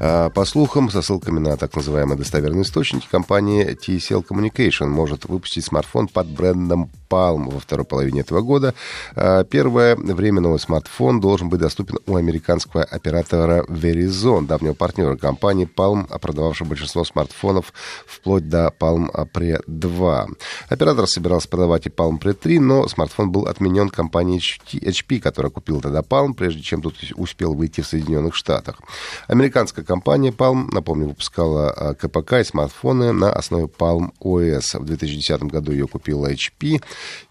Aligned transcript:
А, 0.00 0.30
по 0.30 0.44
слухам, 0.44 0.90
со 0.90 1.02
ссылками 1.02 1.38
на 1.38 1.56
так 1.56 1.74
называемые 1.74 2.16
достоверные 2.16 2.62
источники, 2.62 3.06
компания 3.10 3.74
TCL 3.74 4.24
Communication 4.26 4.86
может 4.86 5.24
выпустить 5.24 5.64
смартфон 5.64 6.08
под 6.08 6.28
брендом 6.28 6.90
Palm 7.08 7.50
во 7.50 7.58
второй 7.58 7.84
половине 7.84 8.20
этого 8.20 8.40
года. 8.42 8.74
А, 9.16 9.44
первое, 9.44 9.96
время 9.96 10.40
новый 10.40 10.60
смартфон 10.60 11.20
должен 11.20 11.48
быть 11.48 11.60
доступен 11.60 11.98
у 12.06 12.16
американского 12.16 12.84
оператора 12.84 13.64
Verizon, 13.68 14.46
давнего 14.46 14.74
партнера 14.74 15.16
компании 15.16 15.68
Palm, 15.68 16.06
продававшего 16.18 16.68
большинство 16.68 17.04
смартфонов 17.04 17.72
вплоть 18.06 18.48
до 18.48 18.72
Palm 18.78 19.10
Pre 19.32 19.62
2. 19.66 20.26
Оператор 20.68 21.06
собирался 21.06 21.48
продавать 21.48 21.86
и 21.86 21.90
Palm 21.90 22.20
Pre 22.20 22.34
3, 22.34 22.58
но 22.60 22.88
смартфон 22.88 23.30
был 23.30 23.46
отменен 23.46 23.88
компанией 23.88 24.40
HP, 24.72 25.20
которая 25.20 25.50
купила 25.50 25.80
тогда 25.80 26.00
Palm, 26.00 26.34
прежде 26.34 26.62
чем 26.62 26.82
тут 26.82 26.94
успел 27.16 27.54
выйти 27.54 27.80
в 27.80 27.86
Соединенных 27.86 28.34
Штатах. 28.34 28.80
Американская 29.26 29.84
компания 29.88 30.30
Palm, 30.30 30.68
напомню, 30.70 31.08
выпускала 31.08 31.70
а, 31.70 31.94
КПК 31.94 32.40
и 32.40 32.44
смартфоны 32.44 33.12
на 33.12 33.32
основе 33.32 33.64
Palm 33.64 34.12
OS. 34.22 34.78
В 34.78 34.84
2010 34.84 35.44
году 35.44 35.72
ее 35.72 35.88
купила 35.88 36.30
HP, 36.30 36.82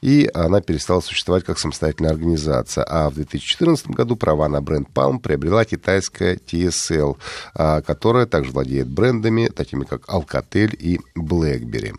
и 0.02 0.30
она 0.34 0.60
перестала 0.60 1.02
существовать 1.02 1.46
как 1.46 1.60
самостоятельная 1.60 2.12
организация. 2.12 2.84
А 2.84 3.10
в 3.12 3.14
2014 3.14 3.88
году 3.92 4.16
права 4.16 4.48
на 4.50 4.60
бренд 4.60 4.90
Palm 4.94 5.20
приобрела 5.20 5.66
китайская 5.66 6.36
TSL, 6.36 7.18
а, 7.54 7.82
которая 7.82 8.26
также 8.26 8.52
владеет 8.52 8.88
брендами, 8.88 9.48
такими 9.48 9.86
как 9.86 10.10
Alcatel 10.10 10.76
и 10.76 11.00
BlackBerry. 11.16 11.94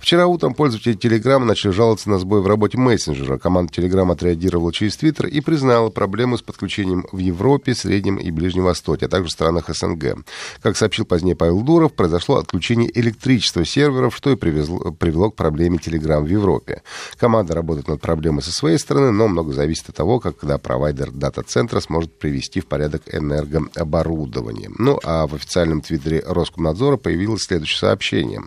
Вчера 0.00 0.26
утром 0.26 0.54
пользователи 0.54 0.96
Telegram 0.96 1.38
начали 1.38 1.70
жаловаться 1.70 2.08
на 2.08 2.18
сбой 2.18 2.40
в 2.40 2.46
работе 2.46 2.78
мессенджера. 2.78 3.38
Команда 3.38 3.72
Telegram 3.72 4.10
отреагировала 4.10 4.72
через 4.72 4.98
Twitter 4.98 5.28
и 5.28 5.40
признала 5.40 5.90
проблему 5.90 6.38
с 6.38 6.42
подключением 6.42 7.06
в 7.12 7.18
Европе, 7.18 7.74
Среднем 7.74 8.16
и 8.16 8.30
Ближнем 8.30 8.64
Востоке, 8.64 9.06
а 9.06 9.08
также 9.08 9.28
в 9.28 9.32
странах 9.32 9.68
СНГ. 9.68 10.18
Как 10.62 10.76
сообщил 10.76 11.04
позднее 11.04 11.36
Павел 11.36 11.60
Дуров, 11.62 11.92
произошло 11.92 12.36
отключение 12.36 12.90
электричества 12.98 13.64
серверов, 13.64 14.16
что 14.16 14.30
и 14.30 14.36
привезло, 14.36 14.92
привело 14.92 15.30
к 15.30 15.36
проблеме 15.36 15.78
Telegram 15.78 16.22
в 16.22 16.28
Европе. 16.28 16.82
Команда 17.18 17.54
работает 17.54 17.88
над 17.88 18.00
проблемой 18.00 18.42
со 18.42 18.52
своей 18.52 18.78
стороны, 18.78 19.10
но 19.10 19.28
много 19.28 19.52
зависит 19.52 19.88
от 19.88 19.96
того, 19.96 20.20
как 20.20 20.38
когда 20.38 20.58
провайдер 20.58 21.10
дата-центра 21.10 21.80
сможет 21.80 22.18
привести 22.18 22.60
в 22.60 22.66
порядок 22.66 23.02
энергооборудование. 23.12 24.70
Ну, 24.78 24.98
а 25.02 25.26
в 25.26 25.34
официальном 25.34 25.80
твиттере 25.80 26.22
Роскомнадзора 26.26 26.96
появилось 26.96 27.42
следующее 27.42 27.78
сообщение. 27.78 28.42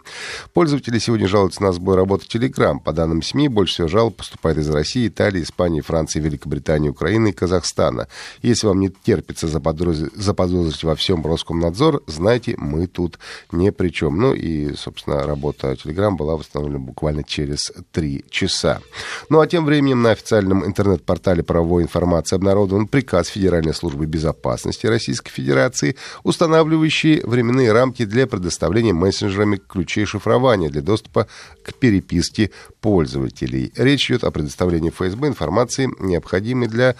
Пользователи 0.54 0.98
сегодня 0.98 1.28
жалуются 1.28 1.41
на 1.59 1.72
сбой 1.72 1.95
работы 1.95 2.25
Telegram. 2.25 2.80
По 2.80 2.94
данным 2.94 3.22
СМИ, 3.22 3.47
больше 3.47 3.73
всего 3.73 3.88
жалоб 3.88 4.17
поступает 4.17 4.58
из 4.58 4.70
России, 4.70 5.08
Италии, 5.08 5.44
Испании, 5.44 5.81
Франции, 5.81 6.20
Великобритании, 6.20 6.89
Украины 6.89 7.30
и 7.30 7.33
Казахстана. 7.33 8.08
Если 8.42 8.67
вам 8.67 8.80
не 8.80 8.89
терпится 8.89 9.48
заподозрить, 9.48 10.14
заподозрить 10.16 10.83
во 10.83 10.95
всем 10.95 11.25
Роскомнадзор, 11.25 12.03
знайте, 12.08 12.56
мы 12.58 12.88
тут 12.88 13.20
ни 13.52 13.70
при 13.70 13.89
чем. 13.89 14.17
Ну 14.17 14.33
и, 14.33 14.75
собственно, 14.75 15.25
работа 15.25 15.72
Telegram 15.73 16.11
была 16.11 16.38
восстановлена 16.38 16.80
буквально 16.80 17.23
через 17.23 17.72
три 17.92 18.26
часа. 18.30 18.81
Ну 19.30 19.39
а 19.39 19.48
тем 19.48 19.66
временем 19.66 20.02
на 20.02 20.11
официальном 20.11 20.66
интернет-портале 20.66 21.44
правовой 21.44 21.83
информации 21.83 22.36
обнародован 22.36 22.88
приказ 22.88 23.28
Федеральной 23.28 23.73
службы 23.73 24.05
безопасности 24.05 24.87
Российской 24.87 25.32
Федерации, 25.32 25.95
устанавливающий 26.23 27.21
временные 27.23 27.71
рамки 27.71 28.05
для 28.05 28.27
предоставления 28.27 28.93
мессенджерами 28.93 29.58
ключей 29.58 30.05
шифрования 30.05 30.70
для 30.70 30.82
доступа 30.82 31.27
к 31.64 31.73
переписке 31.73 32.52
пользователей. 32.81 33.71
Речь 33.75 34.09
идет 34.09 34.23
о 34.23 34.31
предоставлении 34.31 34.89
ФСБ 34.89 35.27
информации, 35.27 35.89
необходимой 35.99 36.67
для 36.67 36.95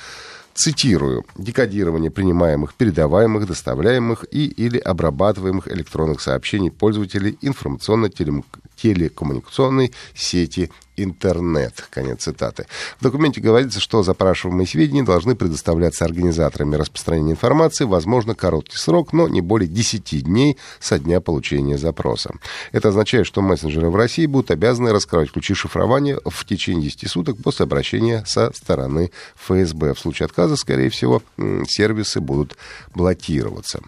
цитирую, 0.54 1.26
декодирование 1.38 2.12
принимаемых, 2.12 2.74
передаваемых, 2.74 3.48
доставляемых 3.48 4.26
и 4.32 4.48
или 4.48 4.78
обрабатываемых 4.78 5.68
электронных 5.68 6.22
сообщений 6.22 6.72
пользователей 6.72 7.38
информационно-телекоммуникационной 7.42 9.92
сети 10.14 10.72
интернет. 11.04 11.86
Конец 11.90 12.24
цитаты. 12.24 12.66
В 13.00 13.04
документе 13.04 13.42
говорится, 13.42 13.80
что 13.80 14.04
запрашиваемые 14.04 14.68
сведения 14.68 15.04
должны 15.04 15.36
предоставляться 15.36 16.06
организаторами 16.06 16.76
распространения 16.76 17.32
информации, 17.32 17.86
возможно, 17.86 18.36
короткий 18.36 18.78
срок, 18.78 19.14
но 19.14 19.28
не 19.28 19.42
более 19.42 19.68
10 19.68 20.24
дней 20.24 20.58
со 20.80 21.00
дня 21.00 21.22
получения 21.22 21.78
запроса. 21.78 22.34
Это 22.72 22.90
означает, 22.90 23.26
что 23.26 23.42
мессенджеры 23.42 23.90
в 23.90 23.96
России 23.96 24.26
будут 24.26 24.52
обязаны 24.52 24.92
раскрывать 24.92 25.32
ключи 25.32 25.54
шифрования 25.54 26.20
в 26.26 26.46
течение 26.46 26.84
10 26.84 27.10
суток 27.10 27.38
после 27.44 27.64
обращения 27.64 28.24
со 28.26 28.52
стороны 28.54 29.12
ФСБ. 29.36 29.94
В 29.94 30.00
случае 30.00 30.26
отказа, 30.26 30.56
скорее 30.56 30.90
всего, 30.90 31.22
сервисы 31.68 32.20
будут 32.20 32.58
блокироваться. 32.94 33.82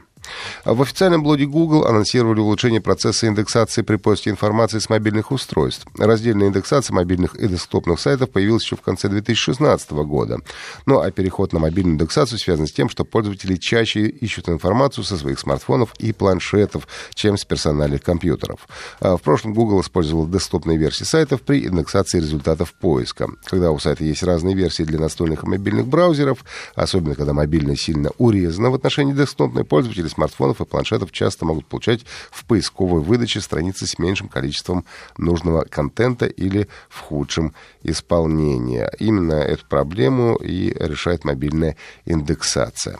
В 0.65 0.81
официальном 0.81 1.23
блоге 1.23 1.45
Google 1.45 1.85
анонсировали 1.85 2.39
улучшение 2.39 2.79
процесса 2.79 3.27
индексации 3.27 3.81
при 3.81 3.97
поиске 3.97 4.29
информации 4.29 4.79
с 4.79 4.87
мобильных 4.87 5.33
устройств. 5.33 5.85
Раздельная 5.97 6.47
индексация 6.47 6.95
мобильных 6.95 7.35
и 7.35 7.49
десктопных 7.49 7.99
сайтов 7.99 8.29
появилась 8.29 8.63
еще 8.63 8.77
в 8.77 8.81
конце 8.81 9.09
2016 9.09 9.91
года. 9.91 10.39
Ну 10.85 11.01
а 11.01 11.11
переход 11.11 11.51
на 11.51 11.59
мобильную 11.59 11.95
индексацию 11.95 12.39
связан 12.39 12.65
с 12.65 12.71
тем, 12.71 12.87
что 12.87 13.03
пользователи 13.03 13.57
чаще 13.57 14.07
ищут 14.07 14.47
информацию 14.47 15.03
со 15.03 15.17
своих 15.17 15.37
смартфонов 15.37 15.93
и 15.99 16.13
планшетов, 16.13 16.87
чем 17.13 17.37
с 17.37 17.43
персональных 17.43 18.01
компьютеров. 18.01 18.65
А 19.01 19.17
в 19.17 19.21
прошлом 19.21 19.53
Google 19.53 19.81
использовал 19.81 20.27
десктопные 20.27 20.77
версии 20.77 21.03
сайтов 21.03 21.41
при 21.41 21.67
индексации 21.67 22.19
результатов 22.19 22.73
поиска. 22.73 23.27
Когда 23.43 23.71
у 23.71 23.79
сайта 23.79 24.05
есть 24.05 24.23
разные 24.23 24.55
версии 24.55 24.83
для 24.83 24.97
настольных 24.97 25.43
и 25.43 25.47
мобильных 25.47 25.87
браузеров, 25.87 26.45
особенно 26.75 27.15
когда 27.15 27.33
мобильная 27.33 27.75
сильно 27.75 28.11
урезана 28.17 28.69
в 28.69 28.75
отношении 28.75 29.11
десктопной, 29.11 29.65
пользователи 29.65 30.07
смартфонов 30.07 30.52
и 30.61 30.65
планшетов 30.65 31.11
часто 31.11 31.45
могут 31.45 31.65
получать 31.65 32.05
в 32.31 32.45
поисковой 32.45 33.01
выдаче 33.01 33.41
страницы 33.41 33.87
с 33.87 33.99
меньшим 33.99 34.27
количеством 34.29 34.85
нужного 35.17 35.63
контента 35.63 36.25
или 36.25 36.67
в 36.89 36.99
худшем 36.99 37.53
исполнении. 37.83 38.87
Именно 38.99 39.33
эту 39.33 39.65
проблему 39.67 40.35
и 40.35 40.73
решает 40.79 41.25
мобильная 41.25 41.75
индексация. 42.05 42.97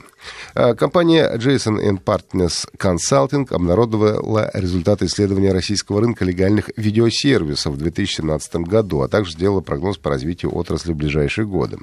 А, 0.56 0.74
компания 0.74 1.32
Jason 1.36 1.80
Partners 2.04 2.68
Consulting 2.78 3.54
обнародовала 3.54 4.50
результаты 4.54 5.06
исследования 5.06 5.52
российского 5.52 6.02
рынка 6.02 6.26
легальных 6.26 6.70
видеосервисов 6.78 7.74
в 7.74 7.78
2017 7.78 8.56
году, 8.56 9.02
а 9.02 9.08
также 9.08 9.34
сделала 9.34 9.62
прогноз 9.62 9.98
по 9.98 10.10
развитию 10.10 10.56
отрасли 10.56 10.94
в 10.94 10.96
ближайшие 10.96 11.46
годы. 11.46 11.78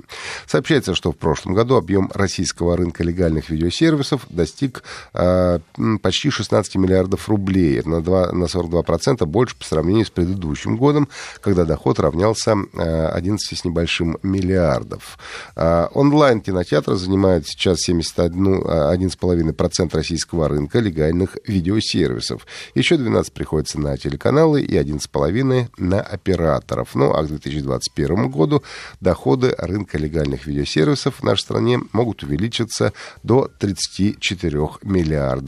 Сообщается, 0.46 0.94
что 0.94 1.12
в 1.12 1.16
прошлом 1.16 1.54
году 1.54 1.76
объем 1.76 2.10
российского 2.14 2.76
рынка 2.76 3.02
легальных 3.02 3.50
видеосервисов 3.50 4.26
достиг 4.28 4.82
э, 5.14 5.59
почти 6.02 6.30
16 6.30 6.76
миллиардов 6.76 7.28
рублей. 7.28 7.78
Это 7.78 7.88
на, 7.88 8.00
2, 8.02 8.32
на 8.32 8.44
42% 8.44 9.24
больше 9.26 9.56
по 9.56 9.64
сравнению 9.64 10.06
с 10.06 10.10
предыдущим 10.10 10.76
годом, 10.76 11.08
когда 11.40 11.64
доход 11.64 12.00
равнялся 12.00 12.56
э, 12.74 13.06
11 13.08 13.58
с 13.58 13.64
небольшим 13.64 14.18
миллиардов. 14.22 15.18
Э, 15.56 15.88
онлайн-кинотеатры 15.92 16.96
занимают 16.96 17.46
сейчас 17.46 17.80
71 17.80 18.60
1,5% 18.60 19.88
а, 19.92 19.96
российского 19.96 20.48
рынка 20.48 20.78
легальных 20.78 21.38
видеосервисов. 21.46 22.46
Еще 22.74 22.96
12 22.96 23.32
приходится 23.32 23.78
на 23.80 23.96
телеканалы 23.96 24.62
и 24.62 24.76
11,5% 24.76 25.70
на 25.78 26.00
операторов. 26.00 26.94
Ну, 26.94 27.12
а 27.12 27.22
к 27.22 27.28
2021 27.28 28.30
году 28.30 28.62
доходы 29.00 29.54
рынка 29.58 29.98
легальных 29.98 30.46
видеосервисов 30.46 31.16
в 31.16 31.22
нашей 31.22 31.42
стране 31.42 31.80
могут 31.92 32.22
увеличиться 32.22 32.92
до 33.22 33.50
34 33.58 34.60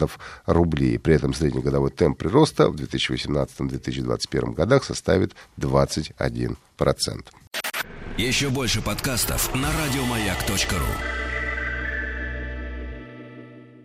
миллиардов 0.03 0.19
рублей. 0.47 0.99
При 0.99 1.15
этом 1.15 1.35
среднегодовой 1.35 1.91
темп 1.91 2.19
прироста 2.19 2.69
в 2.69 2.77
2018-2021 2.77 4.55
годах 4.55 4.85
составит 4.85 5.35
21%. 5.59 6.57
Еще 8.19 8.51
больше 8.51 8.83
подкастов 8.83 9.55
на 9.55 9.69
радиомаяк.ру 9.73 11.22